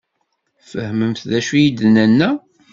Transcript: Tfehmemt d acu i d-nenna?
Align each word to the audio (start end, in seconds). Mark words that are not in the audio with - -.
Tfehmemt 0.61 1.19
d 1.29 1.31
acu 1.39 1.53
i 1.57 1.65
d-nenna? 1.79 2.29